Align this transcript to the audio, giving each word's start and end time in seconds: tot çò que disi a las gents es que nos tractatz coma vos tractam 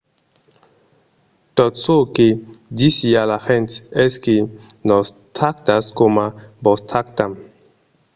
tot 1.55 1.73
çò 1.83 1.97
que 2.15 2.27
disi 2.77 3.09
a 3.21 3.23
las 3.31 3.43
gents 3.47 3.73
es 4.05 4.13
que 4.23 4.35
nos 4.89 5.07
tractatz 5.35 5.87
coma 5.97 6.27
vos 6.65 6.81
tractam 6.89 7.31